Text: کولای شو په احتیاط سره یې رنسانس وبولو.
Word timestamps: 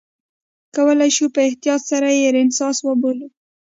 کولای 0.75 1.11
شو 1.17 1.25
په 1.35 1.41
احتیاط 1.47 1.81
سره 1.91 2.07
یې 2.19 2.27
رنسانس 2.37 2.77
وبولو. 2.83 3.27